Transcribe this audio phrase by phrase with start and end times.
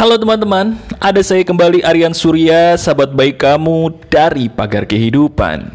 [0.00, 5.68] Halo teman-teman, ada saya kembali Aryan Surya, sahabat baik kamu dari Pagar Kehidupan.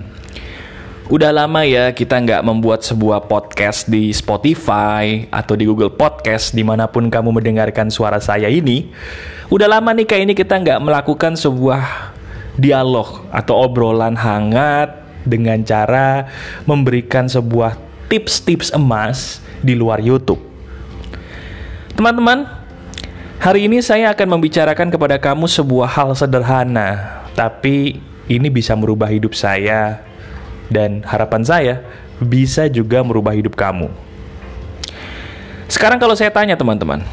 [1.13, 6.65] Udah lama ya kita nggak membuat sebuah podcast di Spotify atau di Google Podcast di
[6.65, 8.89] mana pun kamu mendengarkan suara saya ini.
[9.53, 11.85] Udah lama nih kayak ini kita nggak melakukan sebuah
[12.57, 16.25] dialog atau obrolan hangat dengan cara
[16.65, 17.77] memberikan sebuah
[18.09, 20.41] tips-tips emas di luar YouTube.
[21.93, 22.64] Teman-teman,
[23.45, 29.37] hari ini saya akan membicarakan kepada kamu sebuah hal sederhana, tapi ini bisa merubah hidup
[29.37, 30.01] saya
[30.73, 31.85] dan harapan saya
[32.17, 33.93] bisa juga merubah hidup kamu.
[35.69, 37.05] Sekarang kalau saya tanya teman-teman,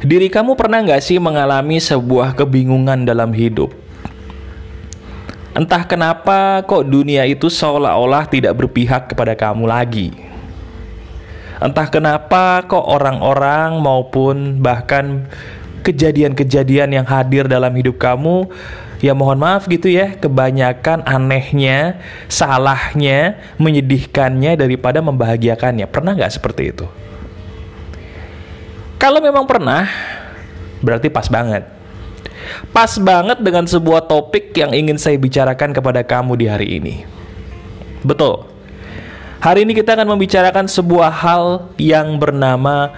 [0.00, 3.76] diri kamu pernah nggak sih mengalami sebuah kebingungan dalam hidup?
[5.52, 10.29] Entah kenapa kok dunia itu seolah-olah tidak berpihak kepada kamu lagi.
[11.60, 15.28] Entah kenapa kok orang-orang maupun bahkan
[15.84, 18.48] kejadian-kejadian yang hadir dalam hidup kamu
[19.00, 25.88] ya mohon maaf gitu ya, kebanyakan anehnya, salahnya, menyedihkannya daripada membahagiakannya.
[25.88, 26.86] Pernah nggak seperti itu?
[29.00, 29.88] Kalau memang pernah,
[30.84, 31.64] berarti pas banget.
[32.72, 36.94] Pas banget dengan sebuah topik yang ingin saya bicarakan kepada kamu di hari ini.
[38.04, 38.44] Betul.
[39.40, 42.92] Hari ini kita akan membicarakan sebuah hal yang bernama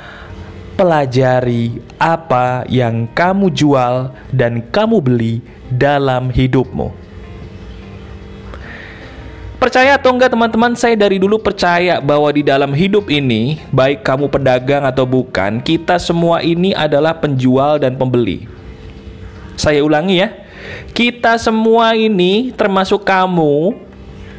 [0.74, 5.38] pelajari apa yang kamu jual dan kamu beli
[5.70, 6.90] dalam hidupmu.
[9.62, 14.26] Percaya atau enggak teman-teman, saya dari dulu percaya bahwa di dalam hidup ini, baik kamu
[14.26, 18.50] pedagang atau bukan, kita semua ini adalah penjual dan pembeli.
[19.54, 20.34] Saya ulangi ya.
[20.90, 23.78] Kita semua ini termasuk kamu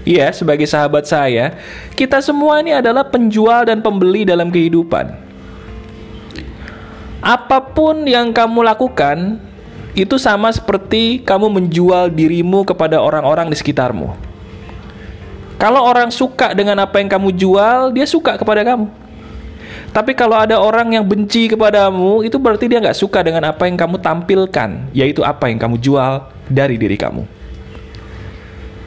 [0.03, 1.59] ya sebagai sahabat saya,
[1.95, 5.11] kita semua ini adalah penjual dan pembeli dalam kehidupan.
[7.23, 9.39] Apa pun yang kamu lakukan
[9.95, 14.11] itu sama seperti kamu menjual dirimu kepada orang-orang di sekitarmu.
[15.55, 18.91] Kalau orang suka dengan apa yang kamu jual, dia suka kepada kamu.
[19.93, 23.77] Tapi kalau ada orang yang benci kepadamu, itu berarti dia nggak suka dengan apa yang
[23.77, 27.23] kamu tampilkan, yaitu apa yang kamu jual dari diri kamu.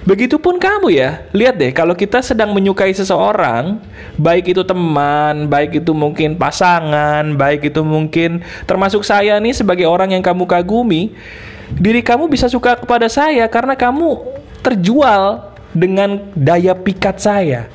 [0.07, 3.83] Begitupun kamu ya, lihat deh kalau kita sedang menyukai seseorang,
[4.15, 8.39] baik itu teman, baik itu mungkin pasangan, baik itu mungkin
[8.71, 11.11] termasuk saya nih sebagai orang yang kamu kagumi,
[11.75, 14.23] diri kamu bisa suka kepada saya karena kamu
[14.63, 17.67] terjual dengan daya pikat saya.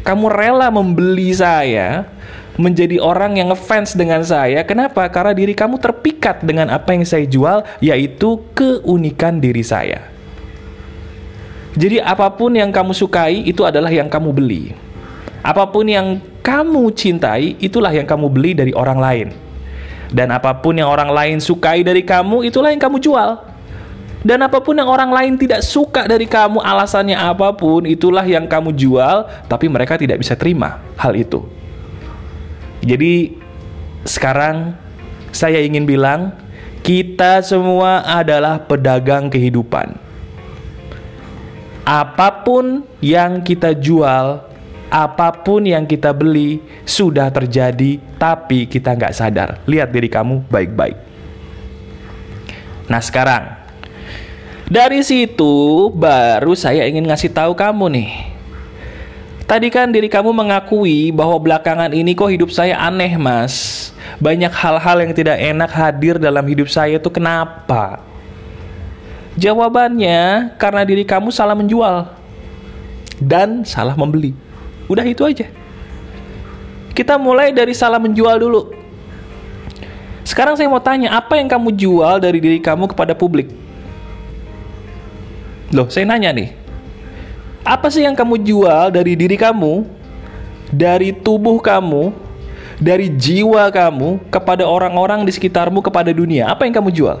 [0.00, 2.08] Kamu rela membeli saya
[2.56, 4.64] menjadi orang yang ngefans dengan saya.
[4.64, 5.04] Kenapa?
[5.12, 10.15] Karena diri kamu terpikat dengan apa yang saya jual, yaitu keunikan diri saya.
[11.76, 14.72] Jadi apa pun yang kamu sukai itu adalah yang kamu beli.
[15.44, 19.28] Apa pun yang kamu cintai itulah yang kamu beli dari orang lain.
[20.08, 23.44] Dan apa pun yang orang lain sukai dari kamu itulah yang kamu jual.
[24.26, 28.48] Dan apa pun yang orang lain tidak suka dari kamu alasannya apa pun itulah yang
[28.50, 31.46] kamu jual tapi mereka tidak bisa terima hal itu.
[32.82, 33.38] Jadi
[34.02, 34.74] sekarang
[35.30, 36.34] saya ingin bilang
[36.80, 40.05] kita semua adalah pedagang kehidupan.
[41.86, 44.42] Apa pun yang kita jual,
[44.90, 49.62] apa pun yang kita beli sudah terjadi, tapi kita nggak sadar.
[49.70, 50.98] Lihat diri kamu baik-baik.
[52.90, 53.66] Nah sekarang
[54.66, 58.10] dari situ baru saya ingin ngasih tahu kamu nih
[59.46, 65.06] Tadi kan diri kamu mengakui bahwa belakangan ini kok hidup saya aneh mas Banyak hal-hal
[65.06, 68.02] yang tidak enak hadir dalam hidup saya itu kenapa?
[69.36, 72.08] Jawabannya karena diri kamu salah menjual
[73.20, 74.32] Dan salah membeli
[74.88, 75.48] Udah itu aja
[76.96, 78.72] Kita mulai dari salah menjual dulu
[80.24, 83.52] Sekarang saya mau tanya Apa yang kamu jual dari diri kamu kepada publik?
[85.76, 86.66] Loh saya nanya nih
[87.66, 89.82] apa sih yang kamu jual dari diri kamu,
[90.70, 92.14] dari tubuh kamu,
[92.78, 96.46] dari jiwa kamu kepada orang-orang di sekitarmu, kepada dunia?
[96.46, 97.18] Apa yang kamu jual?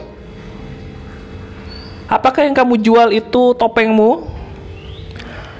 [2.16, 4.24] Apakah yang kamu jual itu topengmu?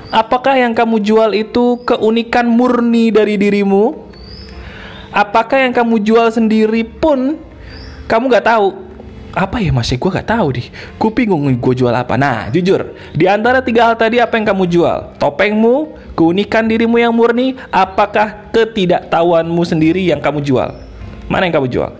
[0.08, 3.92] Apakah yang kamu jual itu keunikan murni dari dirimu?
[5.12, 7.36] Apakah yang kamu jual sendiri pun
[8.08, 8.72] kamu gak tahu?
[9.36, 10.64] Apa ya masih gue gak tahu deh.
[10.96, 12.16] Gue bingung gue jual apa.
[12.16, 15.12] Nah jujur di antara tiga hal tadi apa yang kamu jual?
[15.20, 20.72] Topengmu keunikan dirimu yang murni apakah ketidaktahuanmu sendiri yang kamu jual?
[21.28, 21.92] Mana yang kamu jual?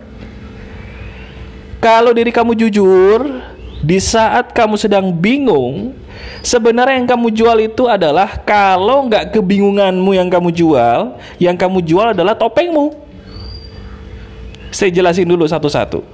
[1.77, 3.53] Kalau diri kamu jujur
[3.87, 5.95] di saat kamu sedang bingung
[6.43, 12.11] sebenarnya yang kamu jual itu adalah kalau nggak kebingunganmu yang kamu jual yang kamu jual
[12.11, 13.07] adalah topengmu
[14.67, 16.05] Saya jelasin dulu satu-satu.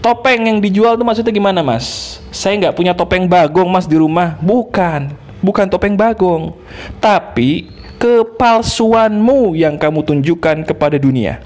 [0.00, 2.16] Topeng yang dijual tuh maksudnya gimana mas?
[2.32, 4.40] Saya nggak punya topeng bagong mas di rumah.
[4.40, 5.12] Bukan,
[5.44, 6.56] bukan topeng bagong.
[7.04, 7.68] Tapi
[8.00, 11.44] kepalsuanmu yang kamu tunjukkan kepada dunia.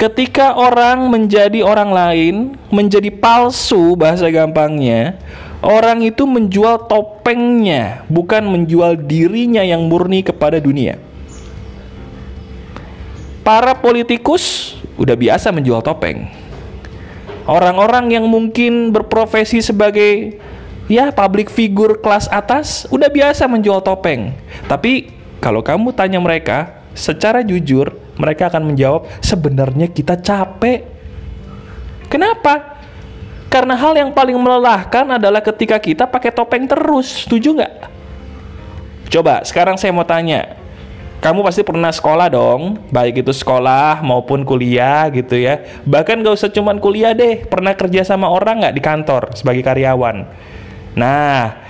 [0.00, 5.20] Ketika orang menjadi orang lain, menjadi palsu bahasa gampangnya,
[5.60, 10.96] orang itu menjual topengnya, bukan menjual dirinya yang murni kepada dunia.
[13.44, 16.32] Para politikus udah biasa menjual topeng.
[17.44, 20.40] Orang-orang yang mungkin berprofesi sebagai
[20.88, 24.32] ya public figure kelas atas udah biasa menjual topeng.
[24.64, 25.12] Tapi
[25.44, 30.84] kalau kamu tanya mereka secara jujur, mereka akan menjawab, sebenarnya kita capek.
[32.12, 32.76] Kenapa?
[33.48, 37.26] Karena hal yang paling melelahkan adalah ketika kita pakai topeng terus.
[37.26, 37.74] Setuju nggak?
[39.10, 40.60] Coba, sekarang saya mau tanya.
[41.20, 45.60] Kamu pasti pernah sekolah dong, baik itu sekolah maupun kuliah gitu ya.
[45.84, 50.24] Bahkan gak usah cuman kuliah deh, pernah kerja sama orang nggak di kantor sebagai karyawan.
[50.96, 51.60] Nah,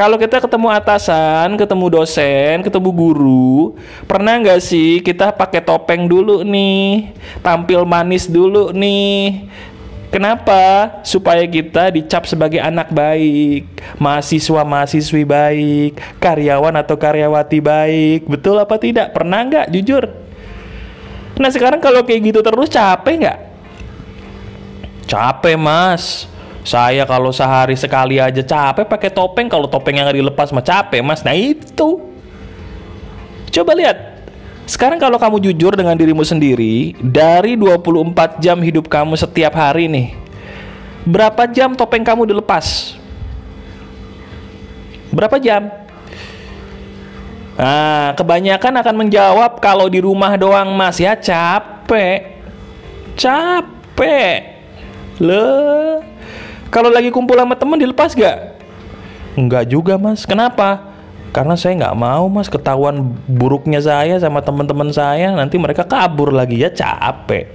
[0.00, 3.76] kalau kita ketemu atasan, ketemu dosen, ketemu guru,
[4.08, 7.12] pernah nggak sih kita pakai topeng dulu nih,
[7.44, 9.44] tampil manis dulu nih,
[10.10, 10.98] Kenapa?
[11.06, 13.62] Supaya kita dicap sebagai anak baik,
[14.00, 18.26] mahasiswa-mahasiswi baik, karyawan atau karyawati baik.
[18.26, 19.14] Betul apa tidak?
[19.14, 19.66] Pernah nggak?
[19.70, 20.10] Jujur.
[21.38, 23.38] Nah sekarang kalau kayak gitu terus capek nggak?
[25.06, 26.26] Capek mas.
[26.60, 31.24] Saya kalau sehari sekali aja capek pakai topeng, kalau topeng yang dilepas mah capek, Mas.
[31.24, 32.04] Nah, itu.
[33.50, 34.20] Coba lihat.
[34.68, 40.14] Sekarang kalau kamu jujur dengan dirimu sendiri, dari 24 jam hidup kamu setiap hari nih.
[41.02, 42.94] Berapa jam topeng kamu dilepas?
[45.10, 45.66] Berapa jam?
[47.58, 52.40] Nah, kebanyakan akan menjawab kalau di rumah doang Mas ya capek.
[53.18, 54.62] Capek.
[55.20, 55.44] Le,
[56.70, 58.62] kalau lagi kumpul sama temen dilepas gak?
[59.34, 60.22] Enggak juga mas.
[60.22, 60.90] Kenapa?
[61.30, 66.58] Karena saya nggak mau mas ketahuan buruknya saya sama teman-teman saya nanti mereka kabur lagi
[66.58, 67.50] ya capek.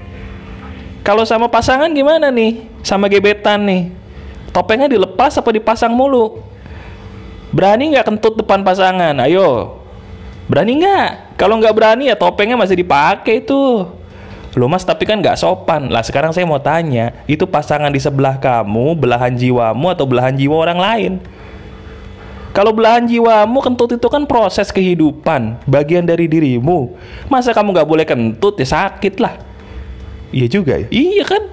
[1.04, 2.68] Kalau sama pasangan gimana nih?
[2.84, 3.92] Sama gebetan nih?
[4.52, 6.40] Topengnya dilepas apa dipasang mulu?
[7.56, 9.16] Berani nggak kentut depan pasangan?
[9.24, 9.80] Ayo,
[10.52, 11.40] berani nggak?
[11.40, 13.95] Kalau nggak berani ya topengnya masih dipakai tuh.
[14.56, 15.92] Loh mas tapi kan nggak sopan.
[15.92, 20.56] Lah sekarang saya mau tanya Itu pasangan di sebelah kamu Belahan jiwamu atau belahan jiwa
[20.56, 21.14] orang lain?
[22.56, 26.96] Kalau belahan jiwamu kentut itu kan proses kehidupan Bagian dari dirimu.
[27.28, 28.56] Masa kamu nggak boleh kentut?
[28.56, 29.36] Ya sakit lah.
[30.32, 30.88] Iya juga ya.
[30.88, 31.44] Iya kan?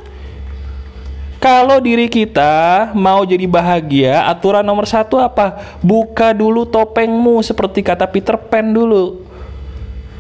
[1.43, 5.58] Kalau diri kita mau jadi bahagia, aturan nomor satu apa?
[5.82, 9.26] Buka dulu topengmu seperti kata Peter Pan dulu.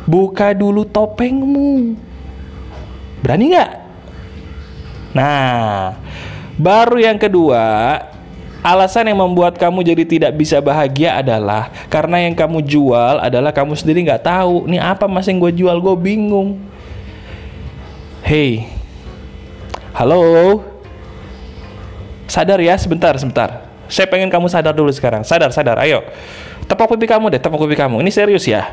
[0.02, 1.94] Buka dulu topengmu.
[3.22, 3.70] Berani nggak?
[5.14, 5.94] Nah,
[6.58, 7.62] baru yang kedua,
[8.64, 13.78] alasan yang membuat kamu jadi tidak bisa bahagia adalah karena yang kamu jual adalah kamu
[13.78, 14.66] sendiri nggak tahu.
[14.66, 15.76] Ini apa mas yang gue jual?
[15.78, 16.58] Gue bingung.
[18.22, 18.70] Hey,
[19.94, 20.62] halo,
[22.30, 23.66] sadar ya sebentar, sebentar.
[23.92, 25.20] Saya pengen kamu sadar dulu sekarang.
[25.26, 25.76] Sadar, sadar.
[25.82, 26.00] Ayo,
[26.64, 28.00] tepok pipi kamu deh, tepok pipi kamu.
[28.00, 28.72] Ini serius ya.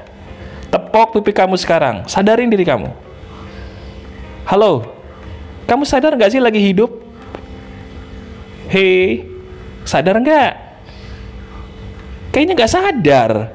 [0.71, 2.07] Tepok pipi kamu sekarang.
[2.07, 3.08] Sadarin diri kamu.
[4.49, 4.81] Halo,
[5.69, 6.89] kamu sadar nggak sih lagi hidup?
[8.65, 9.21] Hei,
[9.85, 10.51] sadar nggak?
[12.33, 13.53] Kayaknya nggak sadar.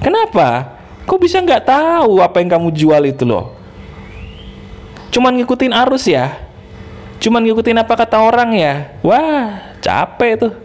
[0.00, 0.80] Kenapa?
[1.04, 3.52] Kok bisa nggak tahu apa yang kamu jual itu loh?
[5.12, 6.40] Cuman ngikutin arus ya?
[7.20, 8.88] Cuman ngikutin apa kata orang ya?
[9.04, 10.56] Wah, capek tuh.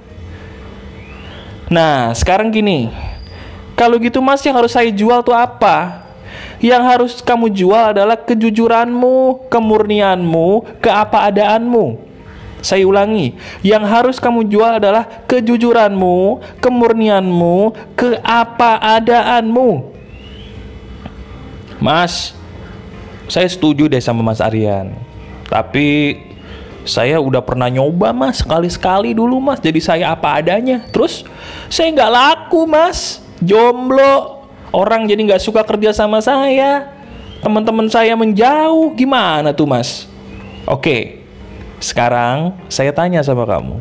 [1.68, 2.88] Nah, sekarang gini.
[3.76, 6.07] Kalau gitu mas yang harus saya jual tuh apa?
[6.58, 11.86] Yang harus kamu jual adalah kejujuranmu, kemurnianmu, keapa-adaanmu.
[12.66, 17.58] Saya ulangi, yang harus kamu jual adalah kejujuranmu, kemurnianmu,
[17.94, 19.70] keapa-adaanmu.
[21.78, 22.34] Mas,
[23.30, 24.98] saya setuju deh sama Mas Aryan.
[25.48, 26.18] Tapi
[26.88, 31.28] saya udah pernah nyoba mas sekali-sekali dulu mas jadi saya apa adanya terus
[31.68, 34.37] saya nggak laku mas jomblo
[34.76, 36.92] Orang jadi nggak suka kerja sama saya.
[37.40, 38.92] Teman-teman saya menjauh.
[38.98, 40.10] Gimana tuh mas?
[40.68, 41.24] Oke,
[41.80, 43.80] sekarang saya tanya sama kamu.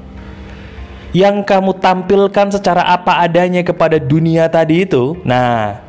[1.17, 5.81] Yang kamu tampilkan secara apa adanya kepada dunia tadi itu, nah,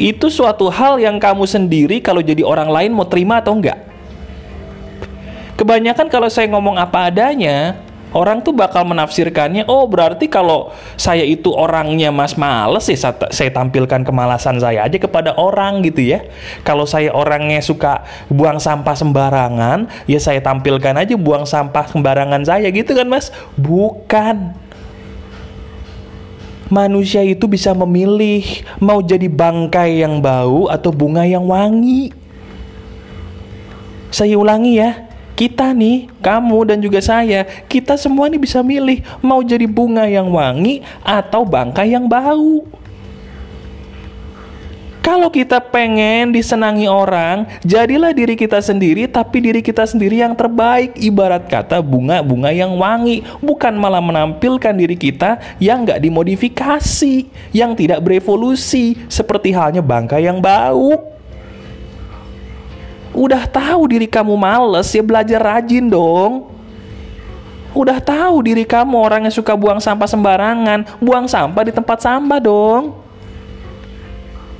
[0.00, 3.76] itu suatu hal yang kamu sendiri kalau jadi orang lain mau terima atau enggak.
[5.56, 7.85] Kebanyakan kalau saya ngomong apa adanya,
[8.16, 14.08] Orang tuh bakal menafsirkannya, oh berarti kalau saya itu orangnya mas males ya saya, tampilkan
[14.08, 16.24] kemalasan saya aja kepada orang gitu ya.
[16.64, 22.72] Kalau saya orangnya suka buang sampah sembarangan, ya saya tampilkan aja buang sampah sembarangan saya
[22.72, 23.28] gitu kan mas.
[23.60, 24.64] Bukan.
[26.72, 28.42] Manusia itu bisa memilih
[28.80, 32.10] mau jadi bangkai yang bau atau bunga yang wangi.
[34.10, 35.05] Saya ulangi ya,
[35.36, 40.32] kita nih, kamu dan juga saya, kita semua nih bisa milih mau jadi bunga yang
[40.32, 42.64] wangi atau bangkai yang bau.
[45.06, 50.98] Kalau kita pengen disenangi orang, jadilah diri kita sendiri, tapi diri kita sendiri yang terbaik.
[50.98, 57.22] Ibarat kata bunga-bunga yang wangi, bukan malah menampilkan diri kita yang nggak dimodifikasi,
[57.54, 61.15] yang tidak berevolusi, seperti halnya bangkai yang bau.
[63.16, 66.52] Udah tahu diri kamu males ya belajar rajin dong.
[67.72, 72.40] Udah tahu diri kamu orang yang suka buang sampah sembarangan, buang sampah di tempat sampah
[72.40, 72.92] dong.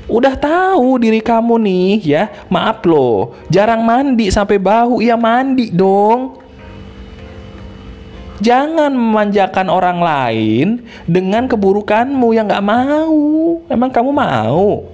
[0.09, 6.41] Udah tahu diri kamu nih ya, maaf loh, jarang mandi sampai bahu, ya mandi dong.
[8.37, 10.67] Jangan memanjakan orang lain
[11.09, 13.17] dengan keburukanmu yang gak mau.
[13.65, 14.85] Emang kamu mau?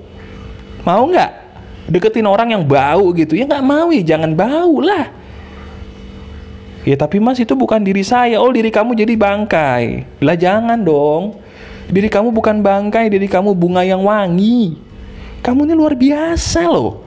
[0.87, 1.42] Mau nggak?
[1.91, 3.35] Deketin orang yang bau gitu.
[3.35, 5.11] Ya nggak mau ya jangan bau lah.
[6.83, 8.43] Ya tapi mas itu bukan diri saya.
[8.43, 10.07] Oh diri kamu jadi bangkai.
[10.19, 11.39] Lah jangan dong.
[11.87, 14.75] Diri kamu bukan bangkai diri kamu bunga yang wangi.
[15.43, 17.03] Kamu ini luar biasa loh.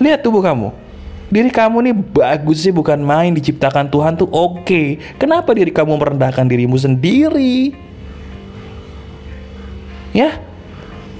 [0.00, 0.72] Lihat tubuh kamu.
[1.32, 5.00] Diri kamu nih bagus sih bukan main diciptakan Tuhan tuh oke.
[5.16, 7.72] Kenapa diri kamu merendahkan dirimu sendiri?
[10.12, 10.51] Ya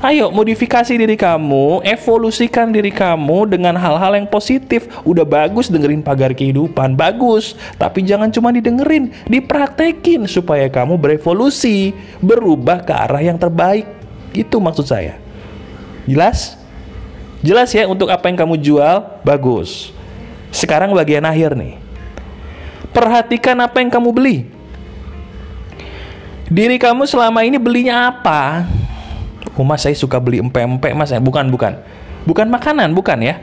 [0.03, 4.91] Ayo modifikasi diri kamu, evolusikan diri kamu dengan hal-hal yang positif.
[5.07, 7.55] Udah bagus dengerin pagar kehidupan, bagus.
[7.79, 13.87] Tapi jangan cuma didengerin, dipraktekin supaya kamu berevolusi, berubah ke arah yang terbaik.
[14.35, 15.23] Itu maksud saya.
[16.03, 16.59] Jelas?
[17.47, 19.95] Jelas ya untuk apa yang kamu jual, bagus.
[20.51, 21.79] Sekarang bagian akhir nih.
[22.91, 24.51] Perhatikan apa yang kamu beli.
[26.51, 28.67] Diri kamu selama ini belinya apa?
[29.57, 31.13] Oh mas saya suka beli empe-empe mas.
[31.13, 31.79] Ya bukan bukan.
[32.25, 33.43] Bukan makanan bukan ya.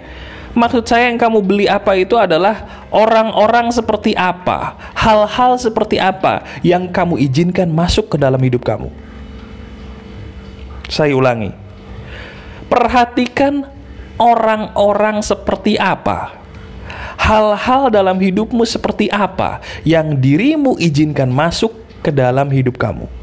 [0.58, 6.90] Maksud saya yang kamu beli apa itu adalah orang-orang seperti apa hal-hal seperti apa yang
[6.90, 8.90] kamu izinkan masuk ke dalam hidup kamu.
[10.90, 11.54] Saya ulangi.
[12.66, 13.70] Perhatikan
[14.18, 16.40] orang-orang seperti apa
[17.20, 23.19] hal-hal dalam hidupmu seperti apa yang dirimu izinkan masuk ke dalam hidup kamu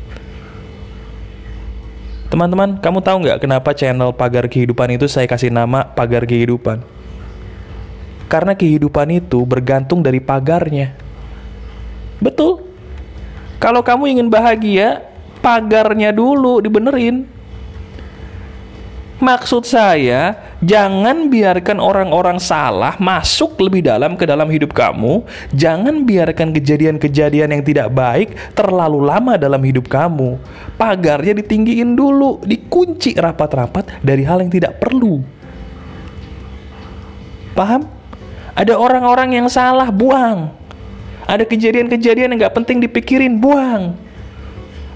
[2.27, 6.83] Teman-teman, kamu tahu nggak kenapa channel Pagar Kehidupan itu saya kasih nama Pagar Kehidupan?
[8.27, 10.99] Karena kehidupan itu bergantung dari pagarnya.
[12.19, 12.67] Betul.
[13.63, 15.07] Kalau kamu ingin bahagia,
[15.39, 17.31] pagarnya dulu dibenerin.
[19.17, 25.25] Maksud saya, jangan biarkan orang-orang salah masuk lebih dalam ke dalam hidup kamu.
[25.57, 30.37] Jangan biarkan kejadian-kejadian yang tidak baik terlalu lama dalam hidup kamu.
[30.77, 35.25] Pagarnya ditinggiin dulu, dikunci rapat-rapat dari hal yang tidak perlu.
[37.57, 37.89] Paham?
[38.53, 40.53] Ada orang-orang yang salah, buang.
[41.25, 44.06] Ada kejadian-kejadian yang gak penting dipikirin, buang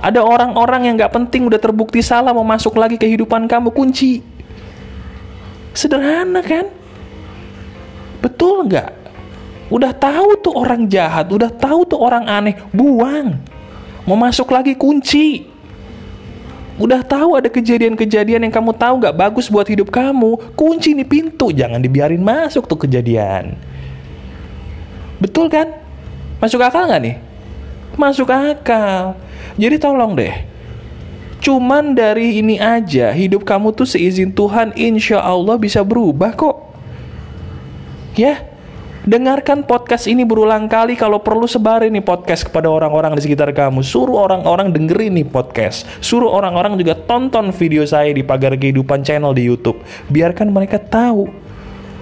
[0.00, 4.25] ada orang-orang yang gak penting udah terbukti salah mau masuk lagi kehidupan kamu kunci.
[5.76, 6.66] Sederhana kan?
[8.25, 8.90] Betul nggak?
[9.71, 13.38] Udah tahu tuh orang jahat, udah tahu tuh orang aneh, buang.
[14.02, 15.47] Mau masuk lagi kunci.
[16.80, 21.52] Udah tahu ada kejadian-kejadian yang kamu tahu gak bagus buat hidup kamu, kunci nih pintu,
[21.52, 23.54] jangan dibiarin masuk tuh kejadian.
[25.21, 25.76] Betul kan?
[26.40, 27.16] Masuk akal nggak nih?
[28.00, 29.12] Masuk akal.
[29.60, 30.32] Jadi tolong deh,
[31.44, 36.72] cuman dari ini aja hidup kamu tuh seizin Tuhan insya Allah bisa berubah kok.
[38.16, 38.40] Ya,
[39.04, 43.84] dengarkan podcast ini berulang kali kalau perlu sebarin nih podcast kepada orang-orang di sekitar kamu.
[43.84, 45.84] Suruh orang-orang dengerin nih podcast.
[46.00, 49.84] Suruh orang-orang juga tonton video saya di Pagar Kehidupan channel di YouTube.
[50.08, 51.28] Biarkan mereka tahu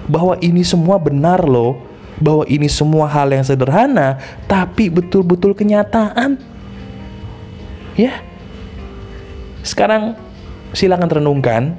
[0.07, 1.75] bahwa ini semua benar loh.
[2.19, 6.58] Bahwa ini semua hal yang sederhana, tapi betul-betul kenyataan.
[7.99, 8.23] Ya.
[9.59, 10.15] Sekarang
[10.71, 11.75] silakan renungkan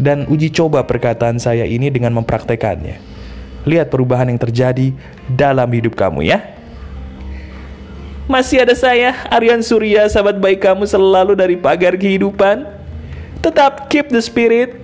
[0.00, 2.96] dan uji coba perkataan saya ini dengan mempraktekannya.
[3.68, 4.96] Lihat perubahan yang terjadi
[5.28, 6.40] dalam hidup kamu ya.
[8.24, 12.64] Masih ada saya, Aryan Surya, sahabat baik kamu selalu dari pagar kehidupan.
[13.44, 14.80] Tetap keep the spirit,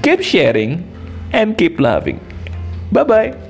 [0.00, 0.80] keep sharing,
[1.36, 2.16] and keep loving.
[2.88, 3.47] Bye-bye.